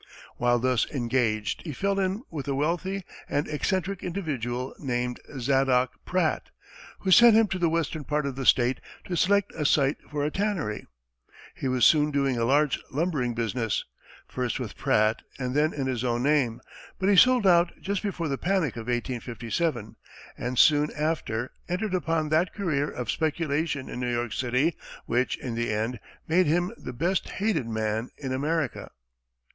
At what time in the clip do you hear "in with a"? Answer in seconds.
1.99-2.55